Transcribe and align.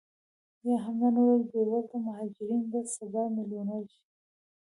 یا 0.67 0.75
هم 0.83 0.95
نن 1.03 1.15
ورځ 1.21 1.43
بې 1.51 1.61
وزله 1.71 1.97
مهاجرین 2.05 2.63
به 2.71 2.79
سبا 2.95 3.23
میلیونرې 3.35 3.87
شي 3.93 4.03